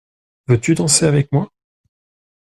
[0.47, 1.51] Veux-tu danser avec moi?